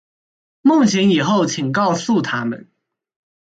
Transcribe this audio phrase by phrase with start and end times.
[0.63, 2.67] 梦醒以后请告诉他们